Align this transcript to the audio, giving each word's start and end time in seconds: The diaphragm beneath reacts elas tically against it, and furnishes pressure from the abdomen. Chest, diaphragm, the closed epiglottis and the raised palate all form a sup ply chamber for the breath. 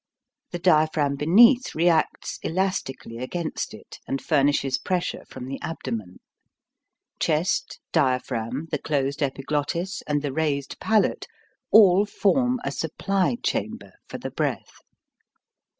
The 0.49 0.57
diaphragm 0.57 1.15
beneath 1.15 1.75
reacts 1.75 2.39
elas 2.43 2.81
tically 2.81 3.21
against 3.21 3.71
it, 3.71 3.99
and 4.07 4.19
furnishes 4.19 4.79
pressure 4.79 5.23
from 5.29 5.45
the 5.45 5.61
abdomen. 5.61 6.19
Chest, 7.19 7.79
diaphragm, 7.91 8.65
the 8.71 8.79
closed 8.79 9.21
epiglottis 9.21 10.01
and 10.07 10.23
the 10.23 10.33
raised 10.33 10.79
palate 10.79 11.27
all 11.69 12.07
form 12.07 12.59
a 12.63 12.71
sup 12.71 12.97
ply 12.97 13.37
chamber 13.43 13.91
for 14.07 14.17
the 14.17 14.31
breath. 14.31 14.79